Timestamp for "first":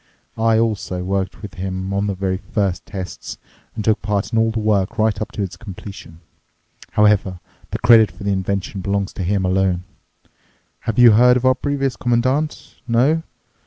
2.37-2.87